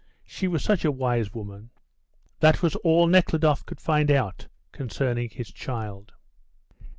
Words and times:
She 0.25 0.47
was 0.47 0.63
such 0.63 0.83
a 0.83 0.91
wise 0.91 1.31
woman." 1.31 1.69
That 2.39 2.63
was 2.63 2.73
all 2.77 3.05
Nekhludoff 3.05 3.67
could 3.67 3.79
find 3.79 4.09
out 4.09 4.47
concerning 4.71 5.29
his 5.29 5.51
child. 5.51 6.13